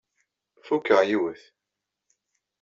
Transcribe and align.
Fukeɣ 0.65 0.99
yiwet. 1.09 1.43